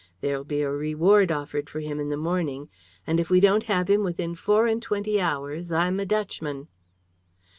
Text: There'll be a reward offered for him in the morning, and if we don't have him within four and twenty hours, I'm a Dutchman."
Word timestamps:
There'll 0.21 0.43
be 0.43 0.63
a 0.63 0.71
reward 0.71 1.31
offered 1.31 1.69
for 1.69 1.79
him 1.79 1.99
in 1.99 2.09
the 2.09 2.17
morning, 2.17 2.69
and 3.05 3.19
if 3.19 3.29
we 3.29 3.39
don't 3.39 3.65
have 3.65 3.87
him 3.87 4.03
within 4.03 4.33
four 4.33 4.65
and 4.65 4.81
twenty 4.81 5.21
hours, 5.21 5.71
I'm 5.71 5.99
a 5.99 6.07
Dutchman." 6.07 6.69